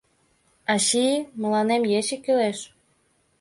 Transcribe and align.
—Ачий, 0.73 1.15
мыланем 1.41 1.83
ече 1.99 2.17
кӱлеш. 2.23 2.59